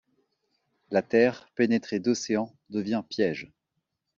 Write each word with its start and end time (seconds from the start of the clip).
La 0.89 1.03
terre, 1.03 1.47
pénétrée 1.53 1.99
d’océan, 1.99 2.51
devient 2.71 3.03
piège. 3.07 3.51